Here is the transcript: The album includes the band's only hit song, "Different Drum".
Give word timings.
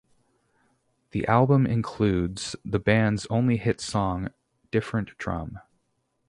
The 1.11 1.27
album 1.27 1.67
includes 1.67 2.55
the 2.65 2.79
band's 2.79 3.27
only 3.29 3.57
hit 3.57 3.79
song, 3.79 4.29
"Different 4.71 5.15
Drum". 5.19 5.59